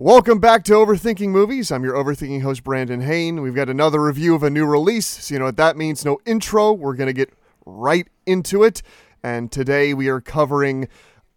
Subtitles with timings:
[0.00, 1.72] Welcome back to Overthinking Movies.
[1.72, 3.42] I'm your overthinking host, Brandon Hain.
[3.42, 5.08] We've got another review of a new release.
[5.08, 6.04] So, you know what that means?
[6.04, 6.72] No intro.
[6.72, 7.32] We're going to get
[7.66, 8.80] right into it.
[9.24, 10.86] And today we are covering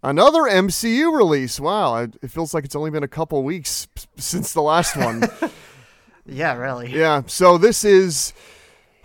[0.03, 1.59] another MCU release.
[1.59, 3.87] Wow, it feels like it's only been a couple weeks
[4.17, 5.23] since the last one.
[6.23, 6.91] Yeah, really.
[6.95, 8.31] yeah, so this is,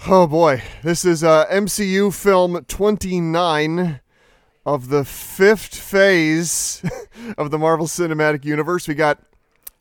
[0.06, 4.00] oh boy, this is uh, MCU film 29
[4.66, 6.84] of the fifth phase
[7.38, 8.86] of the Marvel Cinematic Universe.
[8.86, 9.18] We got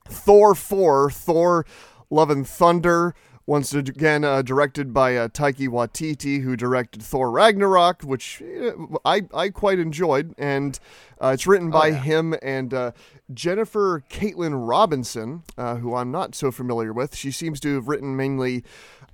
[0.08, 1.66] Thor 4, Thor
[2.10, 3.16] Love and Thunder,
[3.48, 8.72] once again uh, directed by uh, Taika Waititi, who directed Thor Ragnarok, which uh,
[9.06, 10.34] I, I quite enjoyed.
[10.38, 10.80] And
[11.22, 12.02] uh, it's written by yeah.
[12.02, 12.92] him and uh,
[13.34, 17.16] Jennifer Kaytin Robinson, uh, who I'm not so familiar with.
[17.16, 18.64] She seems to have written mainly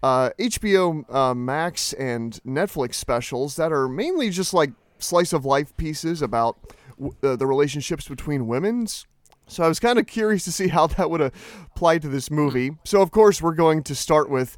[0.02, 5.76] uh, HBO uh, Max and Netflix specials that are mainly just like slice of life
[5.76, 6.58] pieces about
[6.98, 9.08] w- the relationships between women's.
[9.52, 12.72] So I was kind of curious to see how that would apply to this movie.
[12.86, 14.56] So of course we're going to start with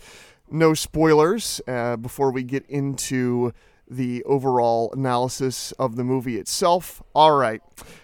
[0.51, 3.53] no spoilers uh, before we get into
[3.89, 7.01] the overall analysis of the movie itself.
[7.15, 7.59] All right,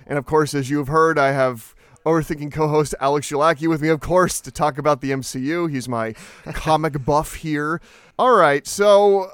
[0.07, 1.75] and of course, as you have heard, I have
[2.07, 5.69] overthinking co-host Alex Yulaki with me, of course, to talk about the MCU.
[5.69, 6.13] He's my
[6.53, 7.81] comic buff here.
[8.17, 9.29] All right, so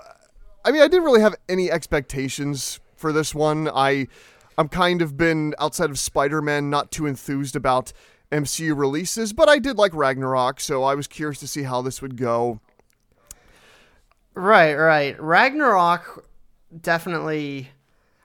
[0.66, 3.69] I mean, I didn't really have any expectations for this one.
[3.73, 4.08] I
[4.58, 7.92] I'm kind of been outside of Spider-Man not too enthused about
[8.31, 12.02] MCU releases, but I did like Ragnarok, so I was curious to see how this
[12.02, 12.59] would go.
[14.34, 15.20] Right, right.
[15.22, 16.28] Ragnarok
[16.81, 17.70] definitely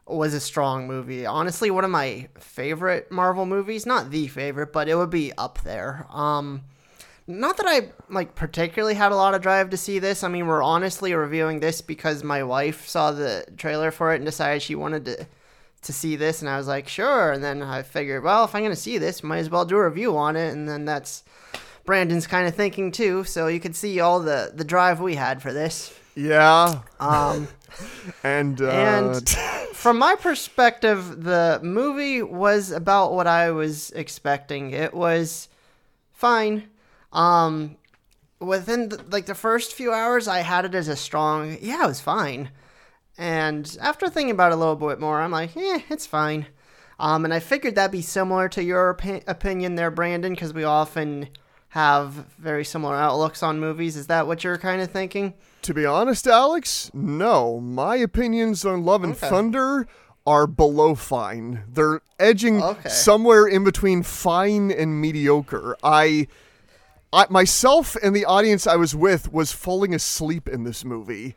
[0.07, 1.25] was a strong movie.
[1.25, 3.87] Honestly, one of my favorite Marvel movies.
[3.87, 6.07] Not the favorite, but it would be up there.
[6.11, 6.63] Um
[7.27, 10.25] not that I like particularly had a lot of drive to see this.
[10.25, 14.25] I mean, we're honestly reviewing this because my wife saw the trailer for it and
[14.25, 15.27] decided she wanted to
[15.83, 18.63] to see this and I was like, "Sure." And then I figured, well, if I'm
[18.63, 21.25] going to see this, might as well do a review on it and then that's
[21.85, 25.41] Brandon's kind of thinking too, so you could see all the the drive we had
[25.43, 25.93] for this.
[26.15, 27.49] Yeah, Um
[28.25, 29.29] and uh, And-
[29.73, 34.73] from my perspective, the movie was about what I was expecting.
[34.73, 35.49] It was
[36.13, 36.69] fine.
[37.15, 37.77] Um,
[38.41, 41.57] within the, like the first few hours, I had it as a strong.
[41.63, 42.51] Yeah, it was fine.
[43.21, 46.47] And after thinking about it a little bit more, I'm like, eh, it's fine.
[46.99, 50.65] Um, and I figured that'd be similar to your opi- opinion there, Brandon, because we
[50.65, 51.29] often
[51.69, 53.95] have very similar outlooks on movies.
[53.95, 55.35] Is that what you're kind of thinking?
[55.63, 57.61] to be honest, Alex, no.
[57.61, 59.29] My opinions on Love and Okay.
[59.29, 59.87] Thunder
[60.27, 61.63] are below fine.
[61.71, 62.89] They're edging Okay.
[62.89, 65.77] somewhere in between fine and mediocre.
[65.83, 66.27] I,
[67.13, 71.37] I myself and the audience I was with was falling asleep in this movie.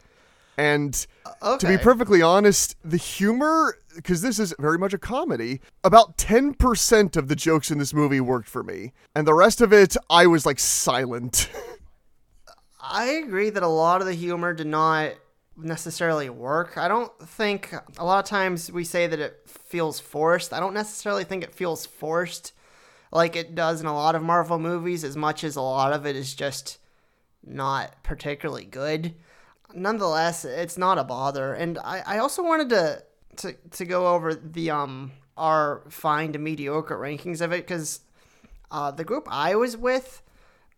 [0.57, 1.05] And
[1.41, 6.17] uh, to be perfectly honest, the humor, because this is very much a comedy, about
[6.17, 8.93] 10% of the jokes in this movie worked for me.
[9.15, 11.49] And the rest of it, I was like silent.
[12.79, 15.13] I agree that a lot of the humor did not
[15.57, 16.77] necessarily work.
[16.77, 20.53] I don't think a lot of times we say that it feels forced.
[20.53, 22.53] I don't necessarily think it feels forced
[23.11, 26.05] like it does in a lot of Marvel movies, as much as a lot of
[26.05, 26.79] it is just
[27.45, 29.13] not particularly good.
[29.73, 31.53] Nonetheless, it's not a bother.
[31.53, 33.03] And I, I also wanted to,
[33.37, 38.01] to to go over the um our fine to mediocre rankings of it because
[38.69, 40.21] uh, the group I was with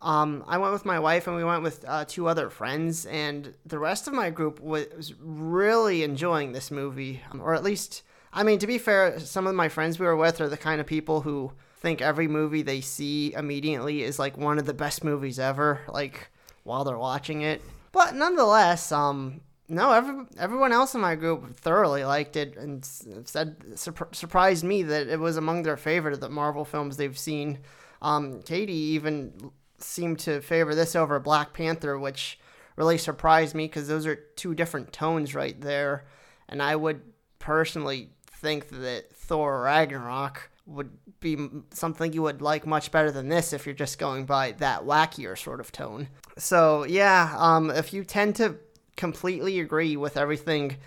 [0.02, 3.54] um, I went with my wife and we went with uh, two other friends, and
[3.66, 7.22] the rest of my group was really enjoying this movie.
[7.32, 10.16] Um, Or at least, I mean, to be fair, some of my friends we were
[10.16, 14.38] with are the kind of people who think every movie they see immediately is like
[14.38, 16.30] one of the best movies ever, like
[16.64, 17.62] while they're watching it.
[17.96, 19.40] But nonetheless, um,
[19.70, 24.84] no, every, everyone else in my group thoroughly liked it and said surp- surprised me
[24.84, 27.60] that it was among their favorite of the Marvel films they've seen.
[28.02, 32.38] Um, Katie even seemed to favor this over Black Panther, which
[32.76, 36.04] really surprised me because those are two different tones right there.
[36.50, 37.00] And I would
[37.40, 40.90] personally think that Thor Ragnarok would
[41.20, 41.38] be
[41.72, 45.38] something you would like much better than this if you're just going by that wackier
[45.38, 46.08] sort of tone.
[46.38, 48.56] So yeah, um, if you tend to
[48.96, 50.78] completely agree with everything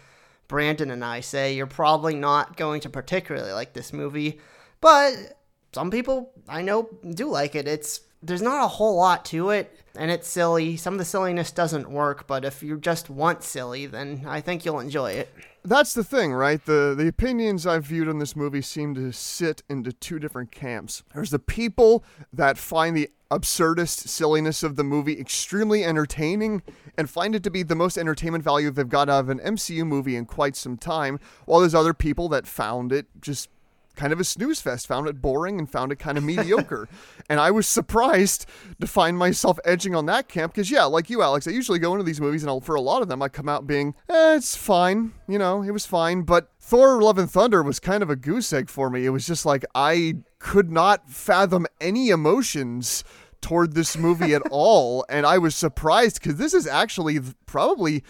[0.48, 4.40] Brandon and I say, you're probably not going to particularly like this movie.
[4.80, 5.38] But
[5.72, 7.68] some people I know do like it.
[7.68, 10.76] It's there's not a whole lot to it, and it's silly.
[10.76, 14.64] Some of the silliness doesn't work, but if you just want silly, then I think
[14.64, 15.32] you'll enjoy it.
[15.68, 16.64] That's the thing, right?
[16.64, 21.02] The the opinions I've viewed on this movie seem to sit into two different camps.
[21.12, 26.62] There's the people that find the absurdist silliness of the movie extremely entertaining
[26.96, 29.86] and find it to be the most entertainment value they've got out of an MCU
[29.86, 33.50] movie in quite some time, while there's other people that found it just
[33.98, 36.88] kind of a snooze fest, found it boring and found it kind of mediocre.
[37.30, 38.46] And I was surprised
[38.80, 41.92] to find myself edging on that camp because, yeah, like you, Alex, I usually go
[41.92, 44.36] into these movies and I'll, for a lot of them, I come out being, eh,
[44.36, 45.12] it's fine.
[45.28, 46.22] You know, it was fine.
[46.22, 49.04] But Thor Love and Thunder was kind of a goose egg for me.
[49.04, 53.04] It was just like I could not fathom any emotions
[53.42, 55.04] toward this movie at all.
[55.10, 58.02] And I was surprised because this is actually probably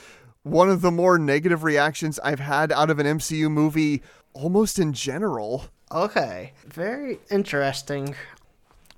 [0.44, 4.02] one of the more negative reactions I've had out of an MCU movie
[4.32, 5.67] almost in general.
[5.93, 6.52] Okay.
[6.67, 8.14] Very interesting.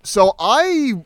[0.02, 1.04] So I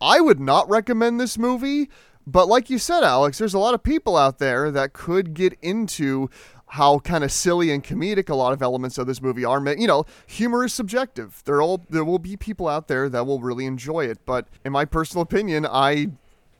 [0.00, 1.90] I would not recommend this movie,
[2.26, 5.58] but like you said Alex, there's a lot of people out there that could get
[5.60, 6.30] into
[6.68, 9.62] how kind of silly and comedic a lot of elements of this movie are.
[9.74, 11.42] You know, humor is subjective.
[11.44, 14.72] There all there will be people out there that will really enjoy it, but in
[14.72, 16.08] my personal opinion, I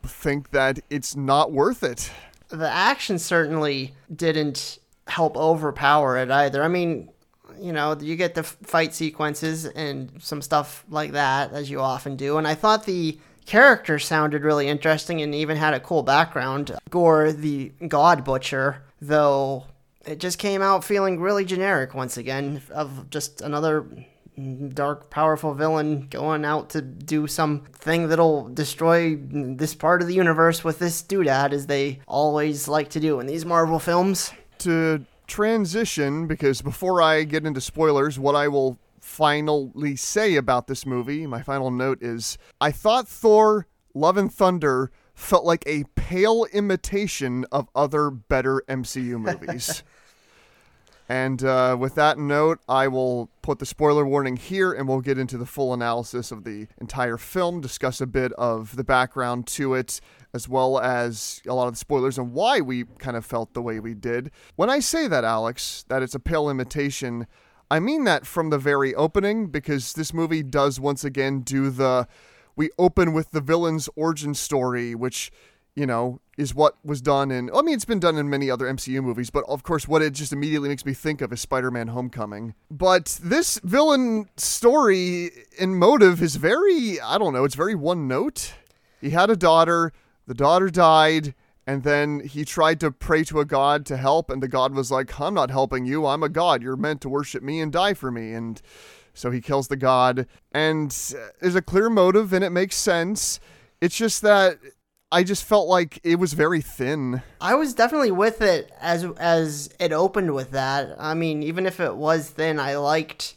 [0.03, 2.11] think that it's not worth it.
[2.49, 6.65] The action certainly didn't help overpower it either.
[6.65, 7.11] I mean,
[7.61, 12.17] you know, you get the fight sequences and some stuff like that as you often
[12.17, 16.77] do, and I thought the character sounded really interesting and even had a cool background.
[16.89, 19.65] Gorr, the God Butcher, though
[20.07, 23.87] it just came out feeling really generic once again of just another
[24.73, 30.65] dark powerful villain going out to do something that'll destroy this part of the universe
[30.65, 36.27] with this doodad as they always like to do in these marvel films to transition
[36.27, 41.41] because before i get into spoilers what i will finally say about this movie my
[41.41, 44.91] final note is i thought thor love and thunder
[45.21, 49.83] felt like a pale imitation of other better MCU movies.
[51.09, 55.19] and uh, with that note, I will put the spoiler warning here and we'll get
[55.19, 59.75] into the full analysis of the entire film, discuss a bit of the background to
[59.75, 60.01] it,
[60.33, 63.63] as well as a lot of the spoilers and why we kind of felt the
[63.63, 64.31] way we did.
[64.57, 67.27] When I say that, Alex, that it's a pale imitation,
[67.71, 72.07] I mean that from the very opening because this movie does once again do the
[72.57, 75.31] we open with the villain's origin story, which
[75.75, 77.51] you know, is what was done in.
[77.55, 80.13] I mean, it's been done in many other MCU movies, but of course, what it
[80.13, 82.55] just immediately makes me think of is Spider Man Homecoming.
[82.71, 85.31] But this villain story
[85.61, 88.55] and motive is very, I don't know, it's very one note.
[89.01, 89.93] He had a daughter,
[90.31, 91.35] the daughter died,
[91.67, 94.89] and then he tried to pray to a god to help, and the god was
[94.89, 97.95] like, I'm not helping you, I'm a god, you're meant to worship me and die
[97.95, 98.33] for me.
[98.33, 98.63] And
[99.13, 100.93] so he kills the god, and
[101.41, 103.41] there's a clear motive, and it makes sense.
[103.81, 104.59] It's just that
[105.11, 107.23] I just felt like it was very thin.
[107.41, 110.95] I was definitely with it as as it opened with that.
[110.97, 113.35] I mean, even if it was thin, I liked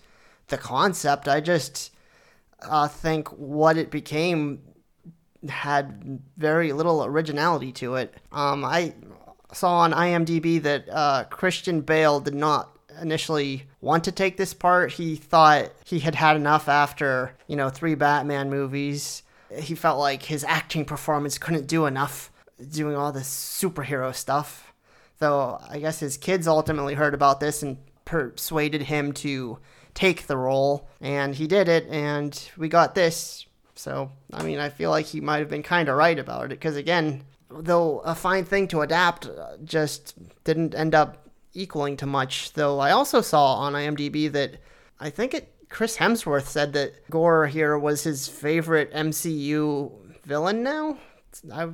[0.49, 1.27] the concept.
[1.27, 1.91] I just
[2.61, 4.61] uh, think what it became
[5.49, 8.13] had very little originality to it.
[8.31, 8.93] Um, I
[9.53, 14.93] saw on IMDb that uh, Christian Bale did not initially want to take this part.
[14.93, 19.23] He thought he had had enough after, you know, three Batman movies.
[19.57, 22.31] He felt like his acting performance couldn't do enough
[22.69, 24.73] doing all this superhero stuff.
[25.19, 29.59] Though I guess his kids ultimately heard about this and persuaded him to
[29.93, 33.45] take the role, and he did it, and we got this.
[33.75, 36.49] So, I mean, I feel like he might have been kind of right about it,
[36.49, 42.05] because again, though a fine thing to adapt, uh, just didn't end up equaling to
[42.05, 42.53] much.
[42.53, 44.57] Though I also saw on IMDb that
[44.99, 49.91] I think it Chris Hemsworth said that Gorr here was his favorite MCU
[50.23, 50.97] villain now.
[51.51, 51.69] I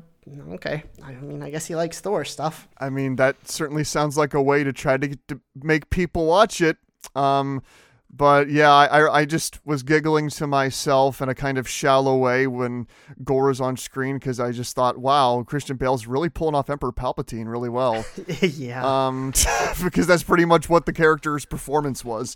[0.51, 0.83] okay.
[1.03, 2.69] I mean, I guess he likes Thor stuff.
[2.77, 6.61] I mean, that certainly sounds like a way to try to, to make people watch
[6.61, 6.77] it.
[7.15, 7.61] Um,
[8.11, 12.47] but yeah, I, I just was giggling to myself in a kind of shallow way
[12.47, 12.87] when
[13.23, 16.91] Gorr was on screen because I just thought, wow, Christian Bale's really pulling off Emperor
[16.91, 18.03] Palpatine really well.
[18.41, 18.83] yeah.
[18.83, 19.31] Um,
[19.83, 22.35] because that's pretty much what the character's performance was.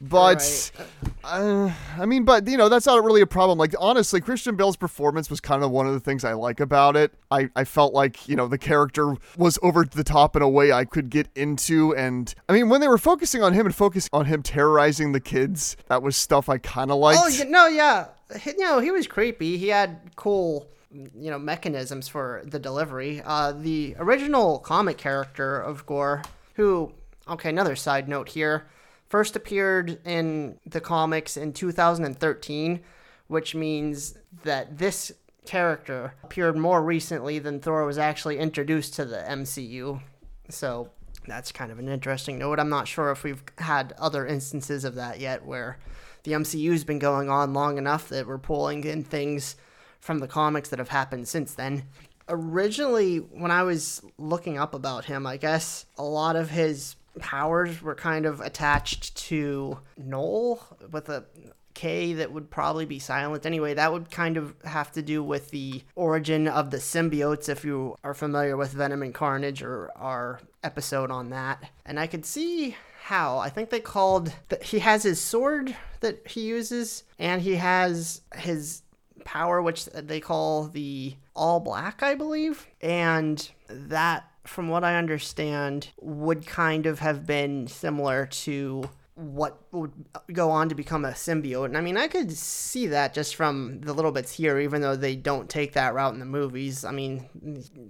[0.00, 0.86] But right.
[1.24, 3.58] uh, I mean, but you know, that's not really a problem.
[3.58, 6.96] Like honestly, Christian Bale's performance was kind of one of the things I like about
[6.96, 7.12] it.
[7.32, 10.70] I, I felt like you know the character was over the top in a way
[10.70, 14.10] I could get into, and I mean when they were focusing on him and focusing
[14.12, 17.20] on him terrorizing the kids, that was stuff I kind of liked.
[17.20, 18.06] Oh no, yeah,
[18.44, 19.58] you know he was creepy.
[19.58, 23.20] He had cool you know mechanisms for the delivery.
[23.24, 26.22] Uh, the original comic character of Gorr,
[26.54, 26.92] who
[27.28, 28.68] okay, another side note here
[29.08, 32.80] first appeared in the comics in 2013,
[33.26, 35.12] which means that this
[35.46, 40.00] character appeared more recently than Thor was actually introduced to the MCU.
[40.50, 40.90] So
[41.26, 42.60] that's kind of an interesting note.
[42.60, 45.78] I'm not sure if we've had other instances of that yet where
[46.24, 49.56] the MCU's been going on long enough that we're pulling in things
[50.00, 51.84] from the comics that have happened since then.
[52.28, 57.82] Originally, when I was looking up about him, I guess a lot of his powers
[57.82, 60.60] were kind of attached to Null
[60.90, 61.24] with a
[61.74, 63.46] K that would probably be silent.
[63.46, 67.64] Anyway, that would kind of have to do with the origin of the symbiotes if
[67.64, 71.70] you are familiar with Venom and Carnage or our episode on that.
[71.86, 73.38] And I could see how.
[73.38, 78.22] I think they called that he has his sword that he uses and he has
[78.34, 78.82] his
[79.24, 82.66] power which they call the all black, I believe.
[82.80, 88.88] And that from what I understand would kind of have been similar to
[89.18, 89.92] what would
[90.32, 91.64] go on to become a symbiote.
[91.64, 94.94] And I mean, I could see that just from the little bits here, even though
[94.94, 96.84] they don't take that route in the movies.
[96.84, 97.26] I mean,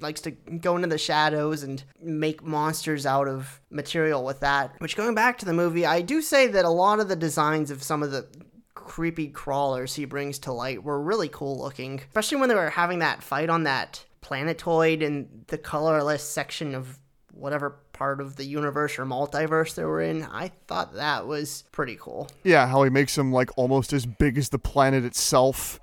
[0.00, 4.74] likes to go into the shadows and make monsters out of material with that.
[4.78, 7.70] Which, going back to the movie, I do say that a lot of the designs
[7.70, 8.26] of some of the
[8.74, 13.00] creepy crawlers he brings to light were really cool looking, especially when they were having
[13.00, 16.98] that fight on that planetoid and the colorless section of
[17.32, 20.22] whatever part of the universe or multiverse they were in.
[20.24, 22.28] I thought that was pretty cool.
[22.44, 25.80] Yeah, how he makes them like almost as big as the planet itself.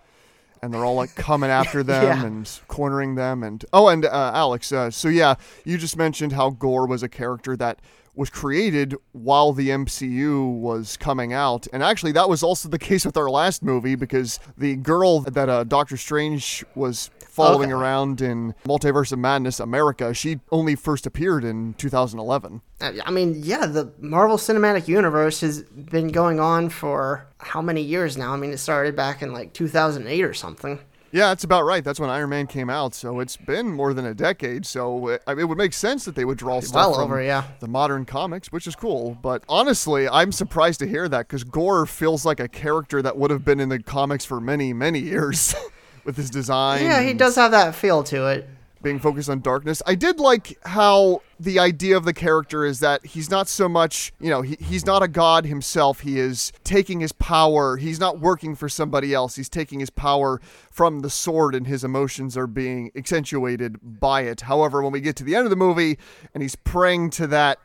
[0.62, 2.24] And they're all like coming after them Yeah.
[2.26, 3.42] and cornering them.
[3.42, 7.10] And oh, and uh, Alex, uh, so yeah, you just mentioned how Gorr was a
[7.10, 7.80] character that
[8.16, 11.68] was created while the MCU was coming out.
[11.74, 15.50] And actually, that was also the case with our last movie because the girl that
[15.50, 17.82] uh, Doctor Strange was following Okay.
[17.82, 22.62] around in Multiverse of Madness America, she only first appeared in 2011.
[22.80, 27.82] Uh, I mean, yeah, the Marvel Cinematic Universe has been going on for how many
[27.82, 28.34] years now?
[28.34, 30.80] I mean, it started back in like 2008 or something.
[31.16, 31.82] Yeah, that's about right.
[31.82, 34.66] That's when Iron Man came out, so it's been more than a decade.
[34.66, 37.04] So it, I mean, it would make sense that they would draw stuff Well from
[37.04, 37.46] over, yeah.
[37.62, 39.18] the modern comics, which is cool.
[39.22, 43.32] But honestly, I'm surprised to hear that because Gore feels like a character that would
[43.32, 45.56] have been in the comics for many, many years
[46.04, 46.84] with his design.
[46.84, 48.50] Yeah, he does have that feel to it.
[48.86, 49.82] Being focused on darkness.
[49.88, 54.14] I did like how the idea of the character is that he's not so much,
[54.20, 56.02] you know, he, he's not a god himself.
[56.02, 57.78] He is taking his power.
[57.78, 59.38] He's not working for somebody else.
[59.38, 60.40] He's taking his power
[60.70, 64.42] from the sword, and his emotions are being accentuated by it.
[64.42, 65.98] However, when we get to the end of the movie
[66.36, 67.58] and he's praying to that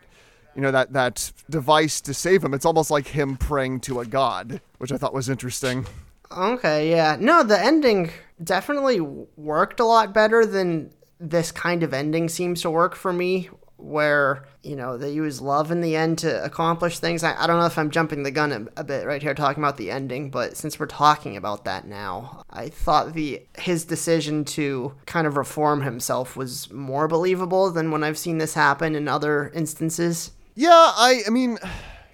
[0.56, 4.04] you know that that device to save him it's almost like him praying to a
[4.04, 5.86] god which i thought was interesting
[6.32, 7.16] Okay, yeah.
[7.18, 8.10] No, the ending
[8.42, 13.50] definitely worked a lot better than this kind of ending seems to work for me,
[13.76, 17.24] where, you know, they use love in the end to accomplish things.
[17.24, 19.62] I, I don't know if I'm jumping the gun a, a bit right here talking
[19.62, 24.44] about the ending, but since we're talking about that now, I thought the his decision
[24.46, 29.08] to kind of reform himself was more believable than when I've seen this happen in
[29.08, 30.32] other instances.
[30.54, 31.58] Yeah, I I mean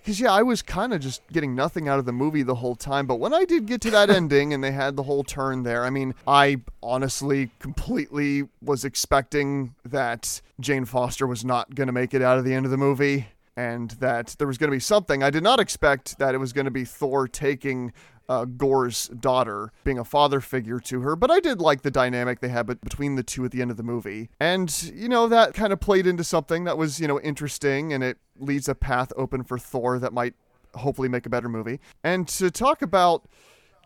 [0.07, 2.77] cuz yeah, I was kind of just getting nothing out of the movie the whole
[2.77, 5.65] time, but when I did get to that ending and they had the whole turn
[5.65, 11.93] there, I mean, I honestly completely was expecting that Jane Foster was not going to
[11.93, 14.77] make it out of the end of the movie and that there was going to
[14.77, 15.23] be something.
[15.23, 17.93] I did not expect that it was going to be Thor taking
[18.29, 21.17] uh, Gorr's daughter, being a father figure to her.
[21.17, 23.71] But I did like the dynamic they had bet- between the two at the end
[23.71, 24.31] of the movie.
[24.41, 28.03] And, you know, that kind of played into something that was, you know, interesting and
[28.03, 30.35] it leaves a path open for Thor that might
[30.75, 31.81] hopefully make a better movie.
[32.05, 33.27] And to talk about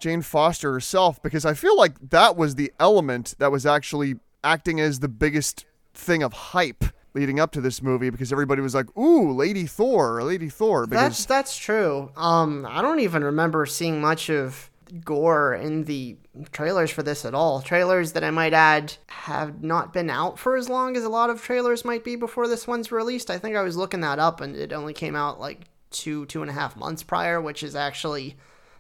[0.01, 4.81] Jane Foster herself, because I feel like that was the element that was actually acting
[4.81, 8.97] as the biggest thing of hype leading up to this movie because everybody was like,
[8.97, 12.11] "Ooh, Lady Thor, Lady Thor." Because That's that's true.
[12.17, 14.71] Um, I don't even remember seeing much of
[15.05, 16.17] Gorr in the
[16.53, 17.63] trailers for this at all.
[17.63, 21.31] Trailers that I might add have not been out for as long as a lot
[21.31, 23.31] of trailers might be before this one's released.
[23.31, 26.43] I think I was looking that up, and it only came out like two two
[26.43, 28.37] and a half months prior, which is actually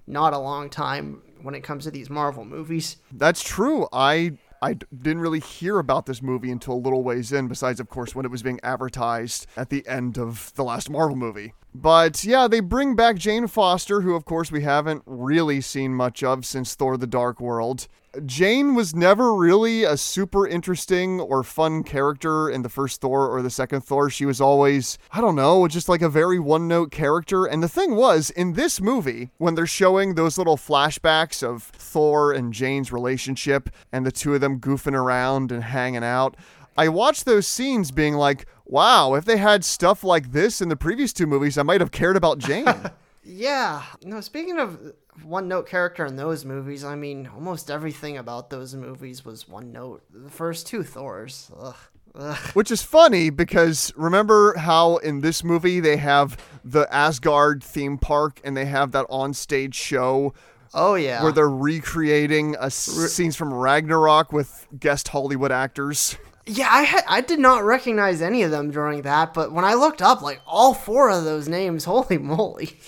[0.06, 2.96] not a long time when it comes to these Marvel movies.
[3.12, 3.88] That's true.
[3.92, 7.88] I I didn't really hear about this movie until a little ways in, besides, of
[7.88, 11.54] course, when it was being advertised at the end of the last Marvel movie.
[11.74, 16.22] But yeah, they bring back Jane Foster, who, of course, we haven't really seen much
[16.22, 17.88] of since Thor the Dark World.
[18.26, 23.40] Jane was never really a super interesting or fun character in the first Thor or
[23.40, 24.10] the second Thor.
[24.10, 27.44] She was always, I don't know, just like a very one note character.
[27.44, 32.32] And the thing was, in this movie, when they're showing those little flashbacks of Thor
[32.32, 36.36] and Jane's relationship and the two of them goofing around and hanging out,
[36.76, 40.76] I watched those scenes being like, wow, if they had stuff like this in the
[40.76, 42.66] previous two movies, I might have cared about Jane.
[43.22, 43.82] Yeah.
[44.02, 48.74] No, speaking of one note character in those movies, I mean, almost everything about those
[48.74, 50.02] movies was one note.
[50.12, 51.50] The first two Thors.
[51.58, 51.74] Ugh.
[52.16, 52.36] Ugh.
[52.54, 58.40] Which is funny because remember how in this movie they have the Asgard theme park
[58.42, 60.34] and they have that on-stage show
[60.74, 61.22] Oh, yeah.
[61.22, 62.76] where they're recreating a s-
[63.12, 66.16] scenes from Ragnarok with guest Hollywood actors.
[66.46, 69.74] Yeah, I had I did not recognize any of them during that, but when I
[69.74, 72.80] looked up, like all four of those names, holy moly!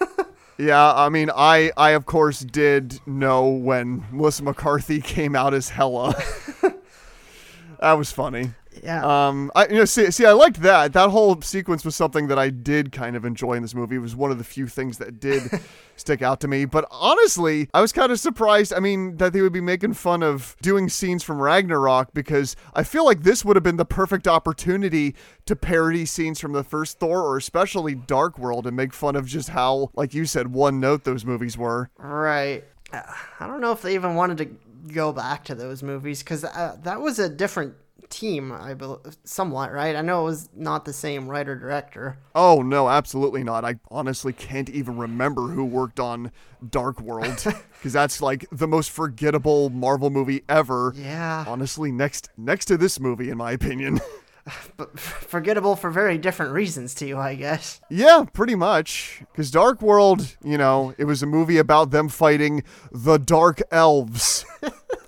[0.62, 5.70] Yeah, I mean, I, I of course did know when Melissa McCarthy came out as
[5.70, 6.14] Hela.
[7.80, 8.52] that was funny.
[8.82, 10.92] Yeah, Um, I you know see see I liked that.
[10.92, 13.96] That whole sequence was something that I did kind of enjoy in this movie.
[13.96, 15.42] It was one of the few things that did
[15.96, 16.64] stick out to me.
[16.64, 18.72] But honestly, I was kind of surprised.
[18.72, 22.82] I mean, that they would be making fun of doing scenes from Ragnarok because I
[22.82, 25.14] feel like this would have been the perfect opportunity
[25.46, 29.26] to parody scenes from the first Thor or especially Dark World and make fun of
[29.26, 31.90] just how, like you said, one note those movies were.
[31.98, 32.64] right.
[32.92, 33.02] Uh,
[33.40, 36.76] I don't know if they even wanted to go back to those movies because uh,
[36.82, 37.74] that was a different
[38.12, 39.96] team, I believe, somewhat, right?
[39.96, 42.18] I know it was not the same writer director.
[42.34, 43.64] Oh no, absolutely not.
[43.64, 46.30] I honestly can't even remember who worked on
[46.70, 50.92] Dark World because that's like the most forgettable Marvel movie ever.
[50.94, 54.00] Yeah, Honestly, next next to this movie in my opinion.
[54.76, 57.80] but forgettable for very different reasons to you, I guess.
[57.88, 59.22] yeah, pretty much.
[59.34, 64.44] Cuz Dark World, you know, it was a movie about them fighting the Dark Elves.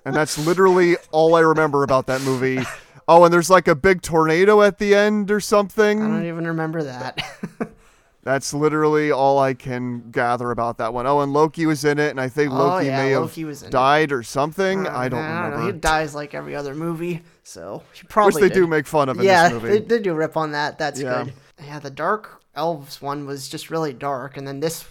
[0.05, 2.63] and that's literally all I remember about that movie.
[3.07, 6.03] Oh, and there's like a big tornado at the end or something.
[6.03, 7.19] I don't even remember that.
[8.23, 11.07] That's literally all I can gather about that one.
[11.07, 13.51] Oh, and Loki was in it, and I think Oh, Loki yeah, may Loki have
[13.65, 13.71] it.
[13.71, 14.87] died or something.
[14.87, 15.67] I don't I remember.
[15.67, 18.41] He dies like every other movie, so he probably.
[18.41, 18.55] Which they did.
[18.63, 19.85] do make fun of in yeah, this they, movie.
[19.85, 20.79] they do rip on that.
[20.79, 21.25] That's Yeah.
[21.25, 21.35] good.
[21.63, 24.87] Yeah, the Dark Elves one was just really dark, and then this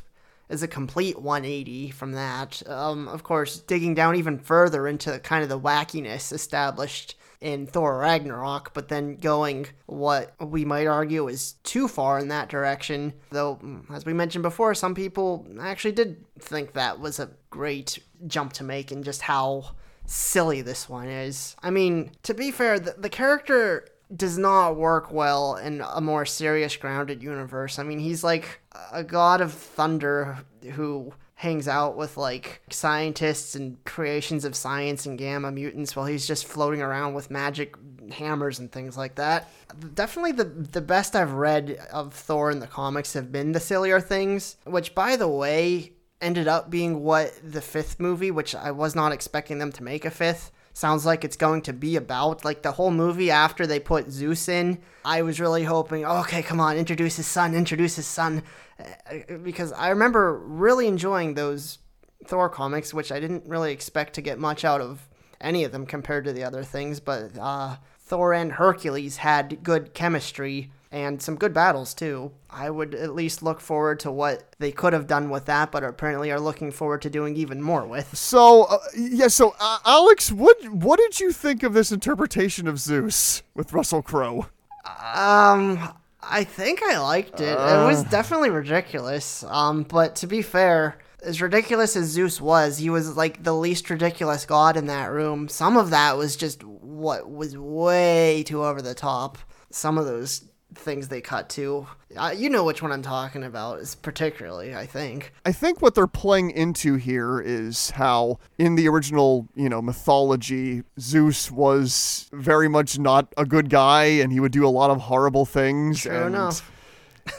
[0.50, 2.62] is a complete 180 from that.
[2.70, 7.98] Um, of course, digging down even further into kind of the wackiness established in Thor
[7.98, 13.14] Ragnarok, but then going what we might argue is too far in that direction.
[13.32, 18.00] Though, mm, as we mentioned before, some people actually did think that was a great
[18.26, 21.58] jump to make and just how silly this one is.
[21.62, 26.26] I mean, to be fair, the, the character does not work well in a more
[26.26, 27.78] serious, grounded universe.
[27.78, 30.38] I mean, he's like a god of thunder
[30.74, 36.26] who hangs out with like scientists and creations of science and gamma mutants while he's
[36.26, 37.75] just floating around with magic
[38.14, 39.51] hammers and things like that.
[39.94, 44.00] Definitely the the best I've read of Thor in the comics have been the sillier
[44.00, 48.96] things, which by the way ended up being what the fifth movie, which I was
[48.96, 52.44] not expecting them to make a fifth, sounds like it's going to be about.
[52.44, 56.59] Like the whole movie after they put Zeus in, I was really hoping, okay, come
[56.59, 58.44] on, introduce his son, introduce his son.
[58.79, 61.79] Uh, Because I remember really enjoying those
[62.25, 65.07] Thor comics, which I didn't really expect to get much out of
[65.40, 67.00] any of them compared to the other things.
[67.00, 72.32] But uh, Thor and Hercules had good chemistry and some good battles too.
[72.51, 75.84] I would at least look forward to what they could have done with that, but
[75.84, 78.16] apparently are looking forward to doing even more with.
[78.16, 82.79] So uh, yeah, so uh, Alex, what what did you think of this interpretation of
[82.79, 84.46] Zeus with Russell Crowe?
[84.86, 85.79] Um,
[86.22, 87.58] I think I liked it.
[87.58, 89.44] it was definitely ridiculous.
[89.46, 93.90] Um, but to be fair, as ridiculous as Zeus was, he was like the least
[93.90, 95.48] ridiculous god in that room.
[95.48, 99.40] Some of that was just what was way too over the top.
[99.72, 101.88] Some of those things they cut to.
[102.16, 105.33] Uh, you know which one I'm talking about, is particularly, I think.
[105.46, 110.83] I think what they're playing into here is how in the original, you know, mythology,
[111.00, 115.01] Zeus was very much not a good guy and he would do a lot of
[115.01, 116.01] horrible things.
[116.01, 116.72] True and, enough.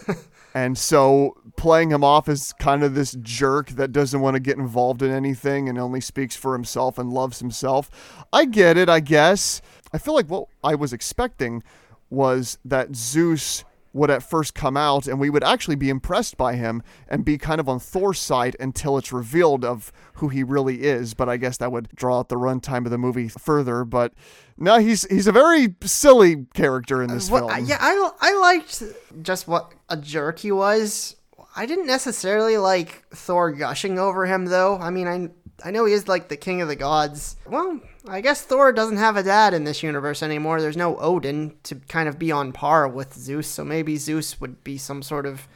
[0.54, 4.56] And so playing him off as kind of this jerk that doesn't want to get
[4.56, 7.90] involved in anything and only speaks for himself and loves himself.
[8.32, 9.60] I get it, I guess.
[9.92, 11.64] I feel like what I was expecting
[12.10, 16.56] was that Zeus would at first come out and we would actually be impressed by
[16.56, 20.82] him and be kind of on Thor's side until it's revealed of who he really
[20.82, 21.14] is.
[21.14, 23.84] But I guess that would draw out the runtime of the movie further.
[23.84, 24.12] But
[24.58, 27.66] no, he's he's a very silly character in this What, film.
[27.66, 28.82] yeah, I, I liked
[29.22, 31.14] just what a jerk he was.
[31.56, 34.76] I didn't necessarily like Thor gushing over him, though.
[34.78, 35.30] I mean, I
[35.62, 37.36] I know he is like the king of the gods.
[37.46, 40.60] Well, I guess Thor doesn't have a dad in this universe anymore.
[40.60, 44.64] There's no Odin to kind of be on par with Zeus, so maybe Zeus would
[44.64, 45.46] be some sort of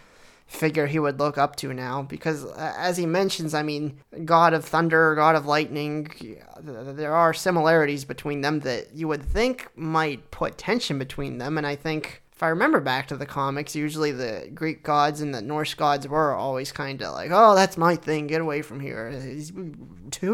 [0.49, 4.65] figure he would look up to now because as he mentions i mean god of
[4.65, 6.11] thunder god of lightning
[6.63, 11.67] there are similarities between them that you would think might put tension between them and
[11.67, 15.43] i think if i remember back to the comics usually the greek gods and the
[15.43, 19.11] norse gods were always kind of like oh that's my thing get away from here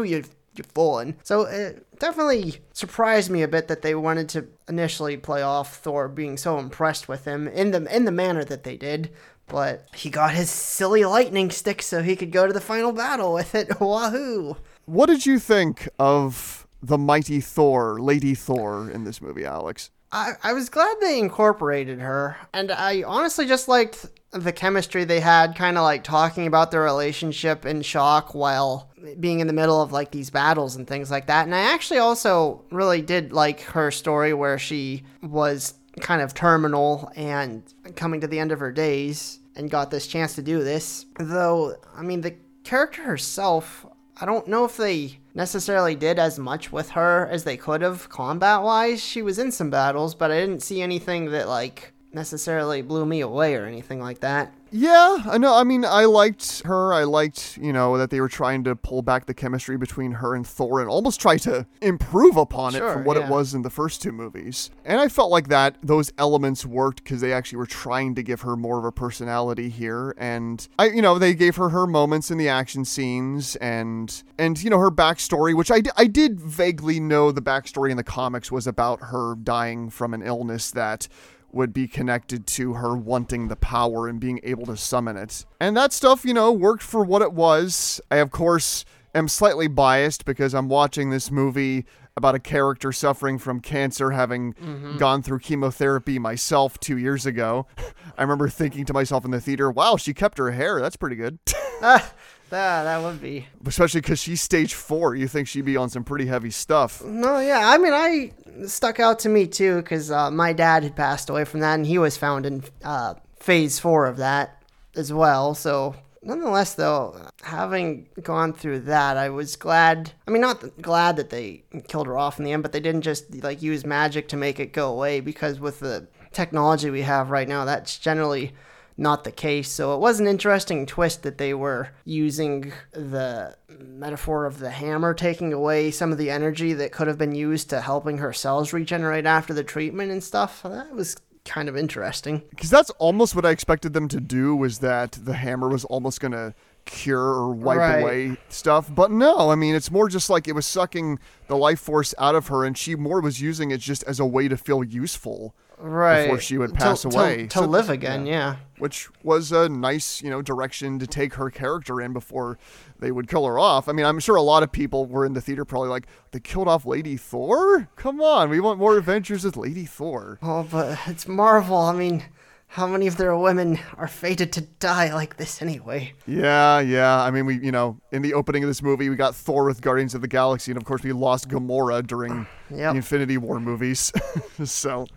[0.03, 0.23] you
[0.57, 1.15] you're fooling.
[1.23, 6.07] So it definitely surprised me a bit that they wanted to initially play off Thor
[6.07, 9.11] being so impressed with him in the in the manner that they did.
[9.47, 13.33] But he got his silly lightning stick so he could go to the final battle
[13.33, 13.69] with it.
[13.79, 14.57] Wahoo!
[14.85, 19.91] What did you think of the mighty Thor, Lady Thor, in this movie, Alex?
[20.15, 25.19] I, I was glad they incorporated her, and I honestly just liked the chemistry they
[25.19, 29.81] had, kind of like talking about their relationship in shock while being in the middle
[29.81, 31.45] of like these battles and things like that.
[31.45, 37.11] And I actually also really did like her story where she was kind of terminal
[37.17, 37.61] and
[37.97, 41.05] coming to the end of her days and got this chance to do this.
[41.19, 43.85] Though, I mean, the character herself,
[44.21, 48.09] I don't know if they necessarily did as much with her as they could have
[48.09, 49.03] combat wise.
[49.03, 53.19] She was in some battles, but I didn't see anything that like necessarily blew me
[53.19, 54.53] away or anything like that.
[54.75, 55.55] Yeah, I know.
[55.55, 56.93] I mean, I liked her.
[56.93, 60.35] I liked, you know, that they were trying to pull back the chemistry between her
[60.35, 63.25] and Thor and almost try to improve upon Sure, it from what yeah.
[63.25, 64.71] it was in the first two movies.
[64.83, 68.41] And I felt like that those elements worked because they actually were trying to give
[68.41, 70.13] her more of a personality here.
[70.17, 74.61] And I, you know, they gave her her moments in the action scenes and and
[74.61, 78.51] you know her backstory, which I I did vaguely know the backstory in the comics
[78.51, 81.07] was about her dying from an illness that
[81.55, 85.45] would be connected to her wanting the power and being able to summon it.
[85.59, 88.01] And that stuff, you know, worked for what it was.
[88.11, 88.83] I, of course,
[89.15, 91.85] am slightly biased because I'm watching this movie
[92.17, 94.97] about a character suffering from cancer, having mm-hmm.
[94.97, 97.67] gone through chemotherapy myself two years ago.
[98.17, 100.81] I remember thinking to myself in the theater, wow, she kept her hair.
[100.81, 101.39] That's pretty good.
[101.81, 102.13] Ah,
[102.51, 103.47] Ah, that, that would be.
[103.65, 105.15] Especially because she's stage four.
[105.15, 107.03] You think she'd be on some pretty heavy stuff.
[107.03, 107.61] No, yeah.
[107.63, 108.31] I mean, I
[108.67, 111.85] stuck out to me too because uh, my dad had passed away from that, and
[111.85, 114.63] he was found in uh, phase four of that
[114.95, 115.55] as well.
[115.55, 120.11] So, nonetheless, though, having gone through that, I was glad.
[120.27, 122.79] I mean, not th- glad that they killed her off in the end, but they
[122.79, 127.01] didn't just like use magic to make it go away because with the technology we
[127.01, 128.53] have right now, that's generally
[128.97, 129.69] not the case.
[129.69, 135.13] So it was an interesting twist that they were using the metaphor of the hammer
[135.13, 138.73] taking away some of the energy that could have been used to helping her cells
[138.73, 140.63] regenerate after the treatment and stuff.
[140.63, 142.41] That was kind of interesting.
[142.49, 146.19] Because that's almost what I expected them to do was that the hammer was almost
[146.19, 146.53] going to
[146.85, 147.99] cure or wipe Right.
[148.01, 148.89] away stuff.
[148.93, 152.35] But no, I mean, it's more just like it was sucking the life force out
[152.35, 155.55] of her and she more was using it just as a way to feel useful,
[155.77, 156.23] Right.
[156.23, 157.47] Before she would pass to- away.
[157.47, 158.55] To, So- live again, yeah.
[158.79, 162.57] which was a nice, you know, direction to take her character in before
[162.99, 163.89] they would kill her off.
[163.89, 166.39] I mean, I'm sure a lot of people were in the theater probably like, they
[166.39, 167.89] killed off Lady Thor?
[167.97, 170.39] Come on, we want more adventures with Lady Thor.
[170.41, 171.77] Oh, but it's Marvel.
[171.77, 172.23] I mean,
[172.67, 176.13] how many of their women are fated to die like this anyway?
[176.27, 177.21] Yeah, yeah.
[177.21, 179.81] I mean, we, you know, in the opening of this movie, we got Thor with
[179.81, 182.91] Guardians of the Galaxy, and of course, we lost Gamora during Yep.
[182.93, 184.11] the Infinity War movies.
[184.65, 185.07] so,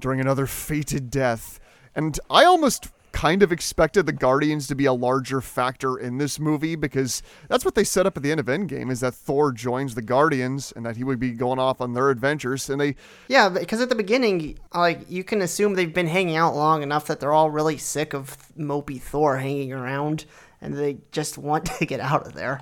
[0.00, 1.60] during another fated death.
[1.94, 6.40] And I almost kind of expected the Guardians to be a larger factor in this
[6.40, 9.52] movie because that's what they set up at the end of Endgame is that Thor
[9.52, 12.68] joins the Guardians and that he would be going off on their adventures.
[12.70, 12.96] And they,
[13.28, 17.06] Yeah, because at the beginning, like you can assume they've been hanging out long enough
[17.06, 20.24] that they're all really sick of mopey Thor hanging around,
[20.60, 22.60] and they just want to get out of there.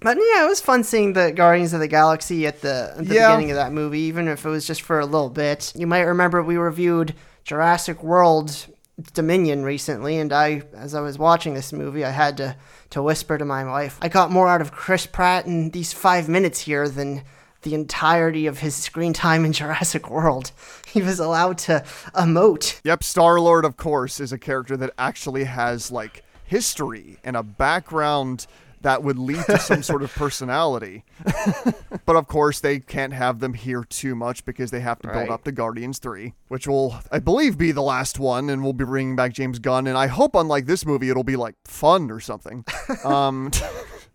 [0.00, 3.14] But yeah, it was fun seeing the Guardians of the Galaxy at the, at the
[3.14, 3.28] Yeah.
[3.34, 5.72] beginning of that movie, even if it was just for a little bit.
[5.74, 8.66] You might remember we reviewed Jurassic World
[9.12, 12.56] Dominion recently, and I, as I was watching this movie, I had to
[12.90, 16.28] to whisper to my wife, "I got more out of Chris Pratt in these five
[16.28, 17.22] minutes here than."
[17.62, 20.52] The entirety of his screen time in Jurassic World.
[20.86, 21.82] He was allowed to
[22.14, 22.78] emote.
[22.84, 27.42] Yep, Star Lord, of course, is a character that actually has like history and a
[27.42, 28.46] background
[28.84, 31.04] that would lead to some sort of personality.
[32.06, 35.30] but of course, they can't have them here too much because they have to build
[35.30, 38.84] up to Guardians 3, which will, I believe, be the last one, and we'll be
[38.84, 39.86] bringing back James Gunn.
[39.86, 42.64] And I hope, unlike this movie, it'll be like fun or something.
[43.04, 43.50] um,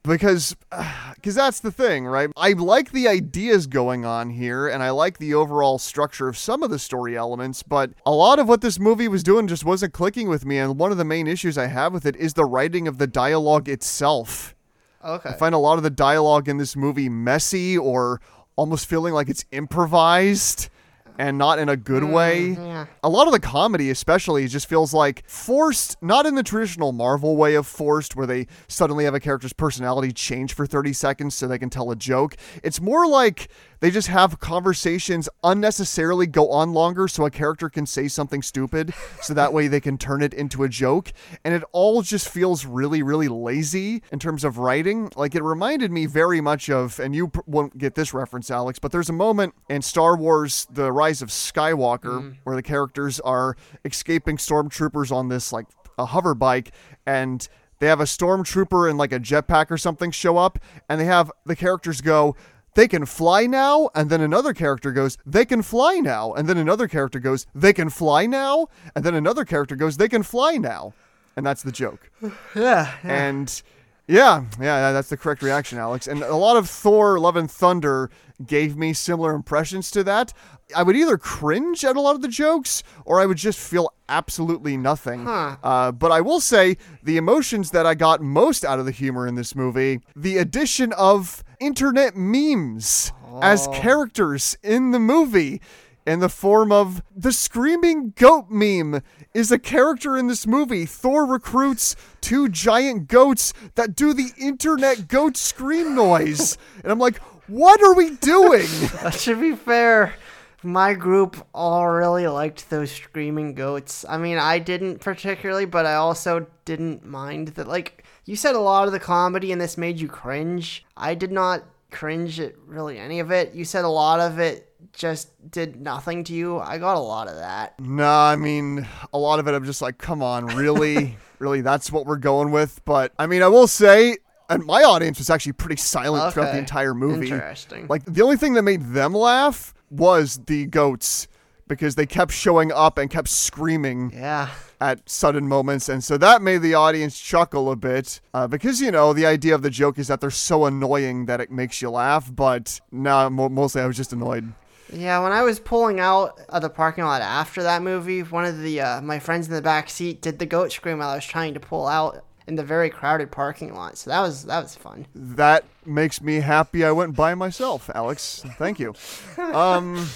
[0.03, 0.55] because
[1.15, 5.17] because that's the thing right i like the ideas going on here and i like
[5.17, 8.79] the overall structure of some of the story elements but a lot of what this
[8.79, 11.67] movie was doing just wasn't clicking with me and one of the main issues i
[11.67, 14.55] have with it is the writing of the dialogue itself
[15.03, 15.29] Okay.
[15.29, 18.21] i find a lot of the dialogue in this movie messy or
[18.55, 20.69] almost feeling like it's improvised
[21.17, 22.85] and not in a good mm, way yeah.
[23.03, 27.35] a lot of the comedy especially just feels like forced not in the traditional marvel
[27.37, 31.47] way of forced where they suddenly have a character's personality change for 30 seconds so
[31.47, 36.73] they can tell a joke it's more like they just have conversations unnecessarily go on
[36.73, 40.33] longer so a character can say something stupid so that way they can turn it
[40.33, 41.11] into a joke.
[41.43, 45.11] And it all just feels really really lazy in terms of writing.
[45.15, 48.91] Like it reminded me very much of and you won't get this reference alex but
[48.91, 52.31] there's a moment in star wars the rise of skywalker mm-hmm.
[52.43, 56.71] where the characters are escaping stormtroopers on this like a hover bike
[57.05, 57.47] and
[57.79, 61.31] they have a stormtrooper and like a jetpack or something show up and they have
[61.45, 62.35] the characters go
[62.75, 63.89] they can fly now.
[63.95, 66.33] And then another character goes, they can fly now.
[66.33, 68.67] And then another character goes, they can fly now.
[68.95, 70.93] And then another character goes, they can fly now.
[71.35, 72.11] And that's the joke.
[72.55, 72.93] Yeah.
[73.03, 73.61] And
[74.07, 76.07] yeah, yeah, that's the correct reaction, Alex.
[76.07, 78.09] And a lot of Thor Love and Thunder
[78.43, 80.33] gave me similar impressions to that.
[80.75, 83.93] I would either cringe at a lot of the jokes or I would just feel
[84.07, 85.25] absolutely nothing.
[85.25, 85.57] Huh.
[85.63, 89.27] Uh, but I will say the emotions that I got most out of the humor
[89.27, 93.71] in this movie, the addition of internet memes as oh.
[93.71, 95.61] characters in the movie
[96.09, 99.01] in the form of the screaming goat meme
[99.33, 100.85] is a character in this movie.
[100.85, 106.57] Thor recruits two giant goats that do the internet goat scream noise.
[106.83, 107.17] And I'm like,
[107.47, 108.67] what are we doing?
[109.11, 110.15] to be fair,
[110.63, 114.05] my group all really liked those screaming goats.
[114.07, 117.67] I mean, I didn't particularly, but I also didn't mind that.
[117.67, 120.85] Like, you said a lot of the comedy in this made you cringe.
[120.95, 123.55] I did not cringe at really any of it.
[123.55, 126.59] You said a lot of it just did nothing to you.
[126.59, 127.79] I got a lot of that.
[127.79, 131.17] Nah, I mean, a lot of it I'm just like, come on, really?
[131.39, 132.79] really, that's what we're going with?
[132.85, 136.59] But I mean, I will say, and my audience was actually pretty silent throughout the
[136.59, 137.31] entire movie.
[137.31, 137.87] Interesting.
[137.89, 141.27] Like, the only thing that made them laugh was the goats
[141.67, 144.49] because they kept showing up and kept screaming yeah.
[144.81, 145.89] At sudden moments.
[145.89, 149.55] And so that made the audience chuckle a bit uh, because, you know, the idea
[149.55, 152.33] of the joke is that they're so annoying that it makes you laugh.
[152.33, 154.53] But no, mo- mostly I was just annoyed.
[154.91, 158.59] Yeah, when I was pulling out of the parking lot after that movie, one of
[158.61, 161.25] the uh, my friends in the back seat did the goat scream while I was
[161.25, 163.97] trying to pull out in the very crowded parking lot.
[163.99, 165.05] So that was that was fun.
[165.13, 168.43] That makes me happy I went by myself, Alex.
[168.57, 168.93] Thank you.
[169.37, 170.07] Um,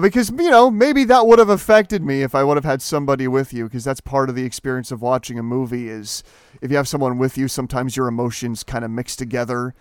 [0.00, 3.28] because, you know, maybe that would have affected me if I would have had somebody
[3.28, 6.22] with you, because that's part of the experience of watching a movie is
[6.60, 9.74] if you have someone with you, sometimes your emotions kind of mix together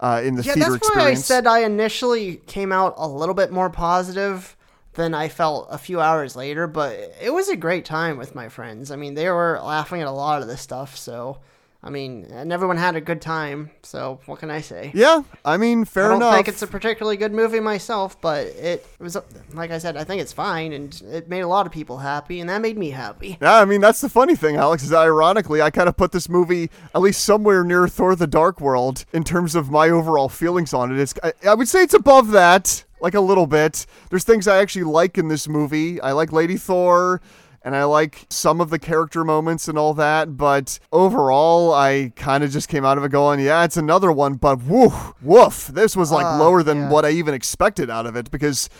[0.00, 3.34] uh, in the Yeah, theater that's why I said I initially came out a little
[3.34, 4.56] bit more positive
[4.94, 8.48] than I felt a few hours later, but it was a great time with my
[8.48, 8.90] friends.
[8.90, 11.38] I mean, they were laughing at a lot of this stuff, so
[11.80, 13.70] I mean, uh, and everyone had a good time.
[13.82, 14.90] So what can I say?
[14.94, 16.16] yeah, I mean, fair enough.
[16.16, 16.34] I don't enough.
[16.34, 20.02] think it's a particularly good movie myself, but it was uh, like I said, I
[20.02, 22.90] think it's fine, and it made a lot of people happy, and that made me
[22.90, 23.38] happy.
[23.40, 24.82] Yeah, I mean that's the funny thing, Alex.
[24.82, 28.26] Is that ironically, I kind of put this movie at least somewhere near Thor: The
[28.26, 31.00] Dark World in terms of my overall feelings on it.
[31.00, 33.86] It's I, I would say it's above that, like a little bit.
[34.10, 36.00] There's things I actually like in this movie.
[36.00, 37.20] I like Lady Thor.
[37.68, 42.42] And I like some of the character moments and all that, but overall, I kind
[42.42, 45.66] of just came out of it going, yeah, it's another one, but woof, woof.
[45.66, 46.88] This was like Ah, lower than yeah.
[46.88, 48.70] what I even expected out of it because,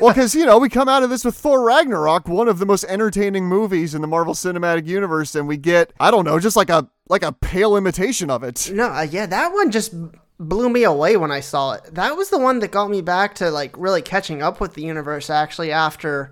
[0.00, 2.66] well, because, you know, we come out of this with Thor Ragnarok, one of the
[2.66, 6.54] most entertaining movies in the Marvel Cinematic Universe, and we get, I don't know, just
[6.54, 8.70] like a, like a pale imitation of it.
[8.72, 9.92] No, uh, yeah, that one just
[10.38, 11.94] blew me away when I saw it.
[11.94, 14.82] That was the one that got me back to like really catching up with the
[14.82, 16.30] universe actually after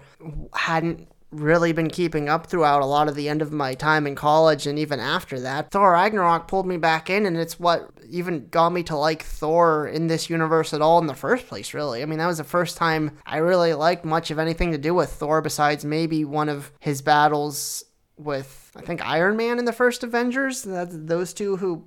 [0.55, 4.15] hadn't really been keeping up throughout a lot of the end of my time in
[4.15, 5.71] college and even after that.
[5.71, 9.87] Thor Ragnarok pulled me back in and it's what even got me to like Thor
[9.87, 12.03] in this universe at all in the first place, really.
[12.03, 14.95] I mean, that was the first time I really liked much of anything to do
[14.95, 17.85] with Thor besides maybe one of his battles
[18.17, 20.63] with I think Iron Man in the first Avengers.
[20.63, 21.85] That's those two who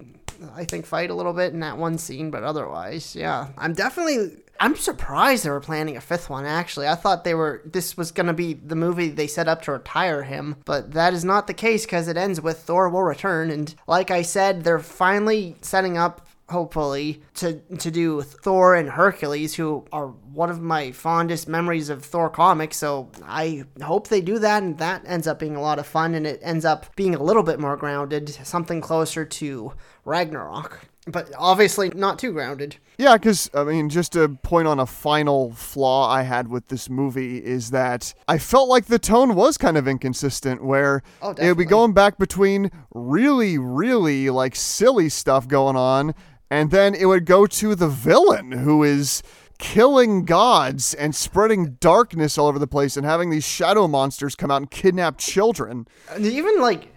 [0.53, 3.47] I think fight a little bit in that one scene, but otherwise, yeah.
[3.57, 6.87] I'm definitely I'm surprised they were planning a fifth one actually.
[6.87, 9.71] I thought they were this was going to be the movie they set up to
[9.71, 13.51] retire him, but that is not the case cuz it ends with Thor will return
[13.51, 19.55] and like I said, they're finally setting up hopefully to to do Thor and Hercules
[19.55, 24.39] who are one of my fondest memories of Thor comics so I hope they do
[24.39, 27.15] that and that ends up being a lot of fun and it ends up being
[27.15, 29.73] a little bit more grounded something closer to
[30.05, 34.85] Ragnarok but obviously not too grounded Yeah, because, I mean, just to point on a
[34.85, 39.57] final flaw I had with this movie is that I felt like the tone was
[39.57, 45.09] kind of inconsistent, where Oh, it would be going back between really, really, like, silly
[45.09, 46.13] stuff going on,
[46.49, 49.21] and then it would go to the villain who is
[49.59, 54.51] killing gods and spreading darkness all over the place and having these shadow monsters come
[54.51, 55.87] out and kidnap children.
[56.11, 56.89] And even like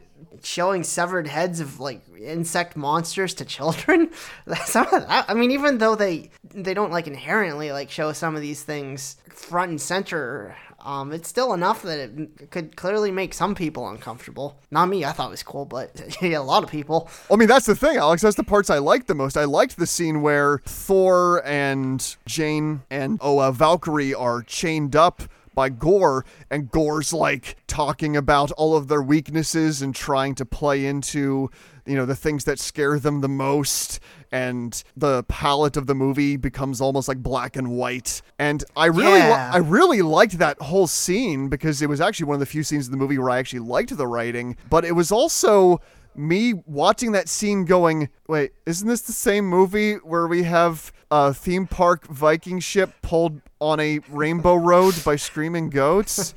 [0.43, 4.11] showing severed heads of like insect monsters to children
[4.65, 8.35] some of that i mean even though they they don't like inherently like show some
[8.35, 13.35] of these things front and center um it's still enough that it could clearly make
[13.35, 16.71] some people uncomfortable not me i thought it was cool but yeah a lot of
[16.71, 18.23] people I mean, that's the thing, Alex.
[18.23, 19.37] That's the parts I liked the most.
[19.37, 25.23] I liked the scene where Thor and Jane and oh, uh, Valkyrie are chained up
[25.61, 30.87] by Gorr, and Gorr's like talking about all of their weaknesses and trying to play
[30.87, 31.51] into
[31.85, 34.01] you know, the things that scare them the most
[34.33, 38.23] and the palette of the movie becomes almost like black and white.
[38.39, 39.51] And I really Yeah.
[39.53, 42.87] I really liked that whole scene because it was actually one of the few scenes
[42.87, 45.81] in the movie where I actually liked the writing, but it was also
[46.15, 51.35] me watching that scene going, wait, isn't this the same movie where we have a
[51.35, 56.35] theme park Viking ship pulled on a rainbow road by screaming goats?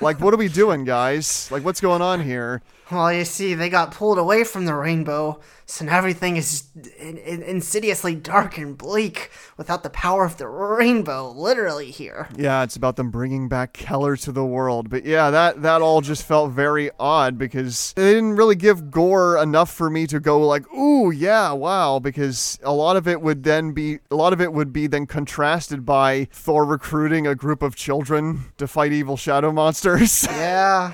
[0.00, 1.50] like, what are we doing, guys?
[1.50, 2.62] Like, what's going on here?
[2.92, 6.64] Well, you see, they got pulled away from the rainbow, so now everything is
[6.98, 12.28] in- in- insidiously dark and bleak without the power of the rainbow, literally here.
[12.36, 14.90] Yeah, it's about them bringing back Keller to the world.
[14.90, 19.42] But yeah, that that all just felt very odd because they didn't really give Gorr
[19.42, 23.42] enough for me to go like, "Ooh, yeah, wow," because a lot of it would
[23.42, 27.62] then be a lot of it would be then contrasted by Thor recruiting a group
[27.62, 30.26] of children to fight evil shadow monsters.
[30.42, 30.92] Yeah.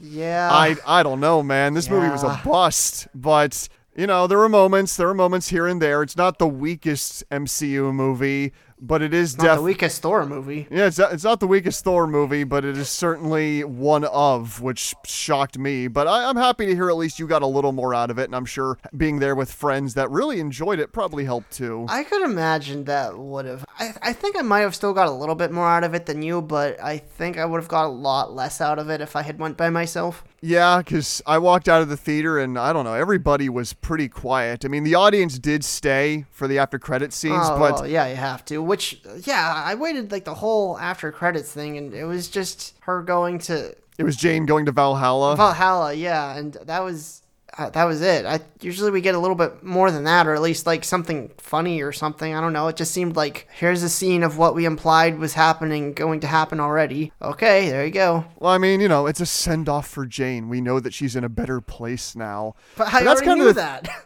[0.00, 0.48] Yeah.
[0.50, 1.74] I I don't know, man.
[1.74, 5.66] This movie was a bust, but you know, there were moments, there were moments here
[5.66, 6.02] and there.
[6.02, 10.66] It's not the weakest MCU movie, but it is Not the weakest Thor movie.
[10.70, 14.60] yeah, it's not, it's not the weakest Thor movie, but it is certainly one of,
[14.60, 15.88] which shocked me.
[15.88, 18.18] But I, I'm happy to hear at least you got a little more out of
[18.18, 21.86] it, and I'm sure being there with friends that really enjoyed it probably helped too.
[21.88, 23.64] I could imagine that would have.
[23.78, 26.06] I, I think I might have still got a little bit more out of it
[26.06, 29.00] than you, but I think I would have got a lot less out of it
[29.00, 30.24] if I had went by myself.
[30.40, 34.08] Yeah, because I walked out of the theater and I don't know, everybody was pretty
[34.08, 34.64] quiet.
[34.64, 38.06] I mean, the audience did stay for the after credit scenes, Oh, but well, yeah,
[38.08, 38.62] you have to.
[38.62, 43.02] Which, yeah, I waited like the whole after credits thing, and it was just her
[43.02, 45.34] going to it was Jane going to Valhalla.
[45.34, 47.22] Valhalla, yeah, and that was
[47.58, 48.24] uh, that was it.
[48.24, 51.30] I usually we get a little bit more than that, or at least like something
[51.38, 52.32] funny or something.
[52.34, 52.68] I don't know.
[52.68, 56.26] It just seemed like here's a scene of what we implied was happening, going to
[56.28, 57.12] happen already.
[57.20, 58.24] Okay, there you go.
[58.38, 60.48] well, I mean, you know, it's a send off for Jane.
[60.48, 62.54] We know that she's in a better place now.
[62.76, 63.88] But I But that's kind of the- that.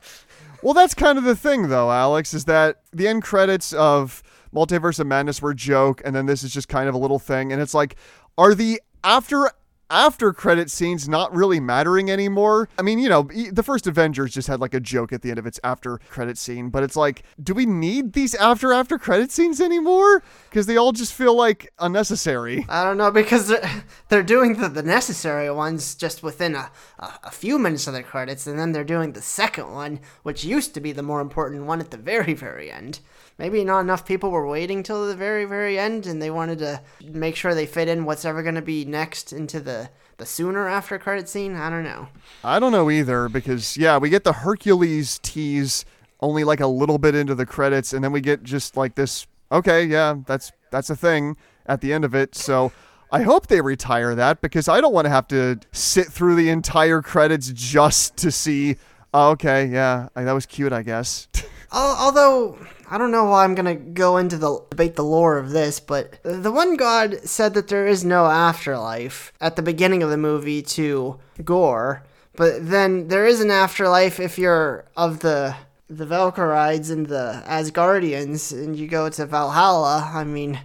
[0.64, 4.22] Well, that's kind of the thing, though, Alex, is that the end credits of
[4.54, 7.18] Multiverse of Madness were a joke, and then this is just kind of a little
[7.18, 7.96] thing, and it's like,
[8.38, 9.50] are the after
[9.92, 12.68] after credit scenes not really mattering anymore?
[12.78, 15.38] I mean, you know, the first Avengers just had like a joke at the end
[15.38, 19.30] of its after credit scene, but it's like, do we need these after after credit
[19.30, 20.22] scenes anymore?
[20.48, 22.64] Because they all just feel like unnecessary.
[22.68, 27.12] I don't know because they're, they're doing the, the necessary ones just within a, a,
[27.24, 30.72] a few minutes of the credits, and then they're doing the second one, which used
[30.74, 33.00] to be the more important one at the very, very end.
[33.42, 36.80] Maybe not enough people were waiting till the very, very end, and they wanted to
[37.04, 40.68] make sure they fit in what's ever going to be next into the, the sooner
[40.68, 41.56] after credit scene.
[41.56, 42.06] I don't know.
[42.44, 45.84] I don't know either because yeah, we get the Hercules tease
[46.20, 49.26] only like a little bit into the credits, and then we get just like this.
[49.50, 52.36] Okay, yeah, that's that's a thing at the end of it.
[52.36, 52.70] So
[53.10, 56.48] I hope they retire that because I don't want to have to sit through the
[56.48, 58.76] entire credits just to see.
[59.12, 61.26] Oh, okay, yeah, I- that was cute, I guess.
[61.72, 62.58] Although
[62.92, 66.22] I don't know why I'm gonna go into the debate the lore of this, but
[66.24, 70.60] the one god said that there is no afterlife at the beginning of the movie
[70.60, 72.02] to Gorr,
[72.36, 75.56] but then there is an afterlife if you're of the
[75.88, 80.10] the Valkyrides and the Asgardians and you go to Valhalla.
[80.12, 80.60] I mean,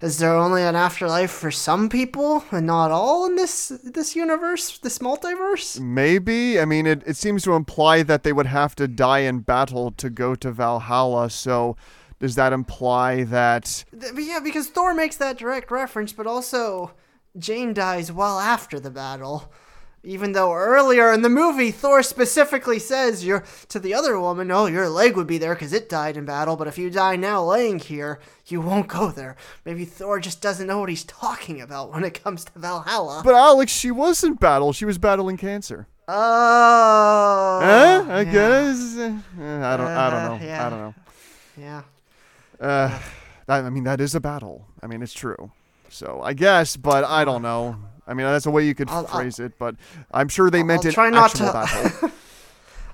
[0.00, 4.78] is there only an afterlife for some people and not all in this this universe,
[4.78, 5.80] this multiverse?
[5.80, 6.60] Maybe.
[6.60, 9.90] I mean, it, it seems to imply that they would have to die in battle
[9.92, 11.30] to go to Valhalla.
[11.30, 11.76] So
[12.20, 16.92] does that imply that but yeah, because Thor makes that direct reference, but also
[17.36, 19.52] Jane dies well after the battle.
[20.04, 24.66] Even though earlier in the movie, Thor specifically says you're to the other woman, "Oh,
[24.66, 27.42] your leg would be there because it died in battle, but if you die now
[27.42, 31.92] laying here, you won't go there." Maybe Thor just doesn't know what he's talking about
[31.92, 33.22] when it comes to Valhalla.
[33.24, 34.72] But Alex, she was in battle.
[34.72, 35.88] She was battling cancer.
[36.08, 38.04] oh, Eh?
[38.12, 38.96] I yeah, guess.
[38.96, 39.08] Eh,
[39.40, 39.86] I don't.
[39.86, 40.38] I don't Uh, know.
[40.44, 40.66] yeah.
[40.66, 40.94] I don't know.
[41.56, 41.82] Yeah.
[42.60, 42.98] Uh,
[43.46, 44.66] that, I mean, that is a battle.
[44.82, 45.50] I mean, it's true.
[45.90, 47.76] So I guess, but I don't know.
[48.08, 49.76] I mean, that's a way you could I'll- I'll- phrase it, but
[50.10, 52.10] I'm sure they meant I'll an try not actual to- battle.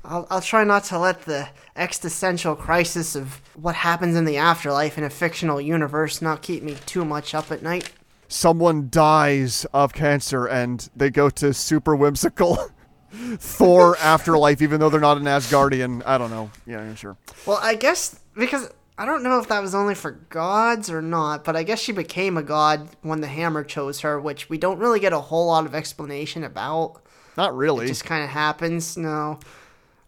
[0.07, 4.98] I'll, I'll try not to let the existential crisis of what happens in the afterlife
[4.98, 7.90] in a fictional universe not keep me too much up at night.
[8.29, 12.71] Someone dies of cancer, and they go to super whimsical
[13.38, 16.02] Thor afterlife, even though they're not an Asgardian.
[16.04, 16.50] I don't know.
[16.67, 17.17] Yeah, yeah, sure.
[17.46, 21.42] Well, I guess because I don't know if that was only for gods or not,
[21.45, 24.79] but I guess she became a god when the hammer chose her, which we don't
[24.79, 27.03] really get a whole lot of explanation about.
[27.37, 27.87] Not It really.
[27.88, 28.97] just kind of happens.
[28.97, 29.40] No.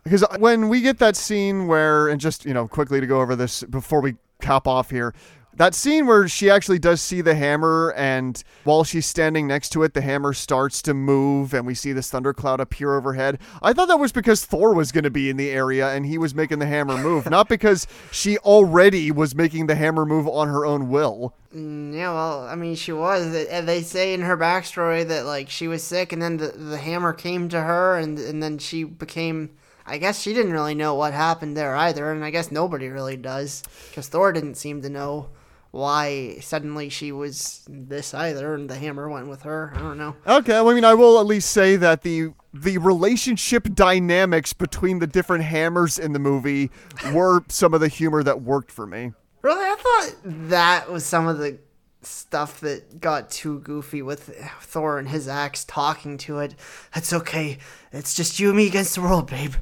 [0.05, 3.34] Because when we get that scene where, and just, you know, quickly to go over
[3.34, 5.14] this before we cap off here,
[5.57, 9.82] that scene where she actually does see the hammer, and while she's standing next to
[9.82, 13.38] it, the hammer starts to move, and we see this thundercloud appear overhead.
[13.62, 16.18] I thought that was because Thor was going to be in the area and he
[16.18, 20.48] was making the hammer move, not because she already was making the hammer move on
[20.48, 21.34] her own will.
[21.54, 23.32] Mm, Yeah, well, I mean, she was.
[23.32, 27.12] They say in her backstory that like she was sick, and then the, the hammer
[27.12, 29.50] came to her, and and then she became.
[29.88, 33.16] I guess she didn't really know what happened there either, and I guess nobody really
[33.16, 35.28] does, because Thor didn't seem to know
[35.76, 39.72] why suddenly she was this either, and the hammer went with her.
[39.74, 40.16] I don't know.
[40.26, 44.98] Okay, well, I mean, I will at least say that the the relationship dynamics between
[44.98, 46.70] the different hammers in the movie
[47.12, 49.12] were some of the humor that worked for me.
[49.42, 50.16] Really, I thought
[50.48, 51.58] that was some of the
[52.02, 56.54] stuff that got too goofy with Thor and his axe talking to it.
[56.94, 57.58] It's okay.
[57.92, 59.54] It's just you and me against the world, babe.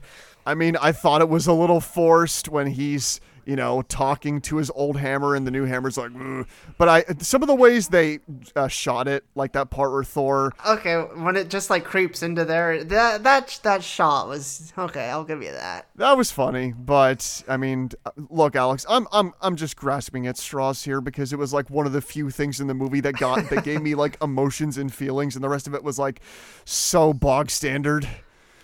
[0.46, 4.56] I mean, I thought it was a little forced when he's, you know, talking to
[4.56, 6.46] his old hammer and the new hammer's like, "Ugh."
[6.78, 8.20] but I some of the ways they
[8.56, 12.44] uh, shot it, like that part where Thor, Okay, when it just like creeps into
[12.44, 15.10] there, that that that shot was okay.
[15.10, 15.86] I'll give you that.
[15.96, 20.36] that was funny, but I mean, uh, look, Alex, I'm I'm I'm just grasping at
[20.36, 23.14] straws here because it was like one of the few things in the movie that
[23.14, 26.20] got that gave me like emotions and feelings, and the rest of it was like
[26.64, 28.08] so bog standard.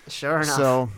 [0.09, 0.57] Sure enough.
[0.57, 0.89] So,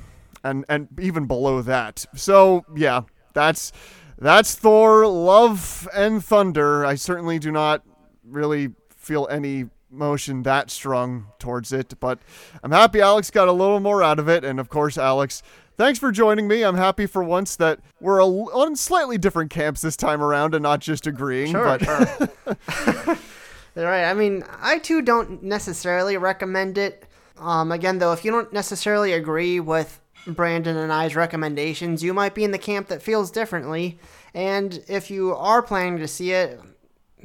[0.44, 2.06] and and even below that.
[2.14, 3.02] So yeah,
[3.34, 3.72] that's
[4.18, 6.84] that's Thor: Love and Thunder.
[6.84, 7.82] I certainly do not
[8.24, 12.18] really feel any motion that strong towards it, but
[12.62, 14.44] I'm happy Alex got a little more out of it.
[14.44, 15.42] And of course, Alex.
[15.78, 16.62] Thanks for joining me.
[16.62, 20.62] I'm happy for once that we're a, on slightly different camps this time around and
[20.62, 21.50] not just agreeing.
[21.50, 23.18] Sure, but sure.
[23.74, 24.04] right.
[24.04, 27.06] I mean, I too don't necessarily recommend it.
[27.38, 32.34] Um, again, though, if you don't necessarily agree with Brandon and I's recommendations, you might
[32.34, 33.98] be in the camp that feels differently.
[34.34, 36.60] And if you are planning to see it,